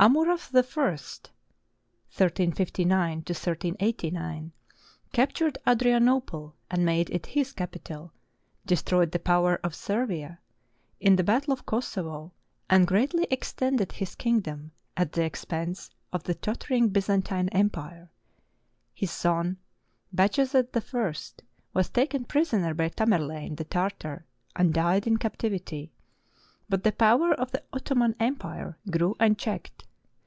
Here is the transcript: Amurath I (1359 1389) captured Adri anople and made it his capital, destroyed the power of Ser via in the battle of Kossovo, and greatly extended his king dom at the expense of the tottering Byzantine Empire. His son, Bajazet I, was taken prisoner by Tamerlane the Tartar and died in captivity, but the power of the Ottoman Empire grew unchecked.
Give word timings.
Amurath 0.00 0.48
I 0.54 0.62
(1359 0.62 3.18
1389) 3.18 4.52
captured 5.12 5.58
Adri 5.66 5.92
anople 5.92 6.54
and 6.70 6.86
made 6.86 7.10
it 7.10 7.26
his 7.26 7.52
capital, 7.52 8.10
destroyed 8.64 9.12
the 9.12 9.18
power 9.18 9.56
of 9.62 9.74
Ser 9.74 10.06
via 10.06 10.38
in 11.00 11.16
the 11.16 11.22
battle 11.22 11.52
of 11.52 11.66
Kossovo, 11.66 12.32
and 12.70 12.86
greatly 12.86 13.24
extended 13.30 13.92
his 13.92 14.14
king 14.14 14.40
dom 14.40 14.70
at 14.96 15.12
the 15.12 15.22
expense 15.22 15.90
of 16.14 16.22
the 16.22 16.34
tottering 16.34 16.88
Byzantine 16.88 17.50
Empire. 17.50 18.10
His 18.94 19.10
son, 19.10 19.58
Bajazet 20.16 20.74
I, 20.74 21.14
was 21.74 21.90
taken 21.90 22.24
prisoner 22.24 22.72
by 22.72 22.88
Tamerlane 22.88 23.56
the 23.56 23.64
Tartar 23.64 24.24
and 24.56 24.72
died 24.72 25.06
in 25.06 25.18
captivity, 25.18 25.92
but 26.70 26.84
the 26.84 26.92
power 26.92 27.34
of 27.34 27.50
the 27.50 27.62
Ottoman 27.74 28.16
Empire 28.18 28.78
grew 28.90 29.14
unchecked. 29.20 29.84